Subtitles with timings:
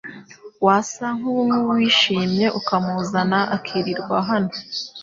[0.65, 4.51] Wasa nkuwishimye ukamuzana akirirwa hano.